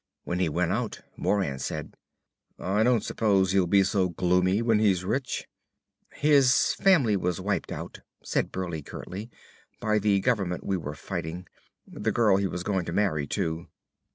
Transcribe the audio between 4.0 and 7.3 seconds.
gloomy when he's rich!" "His family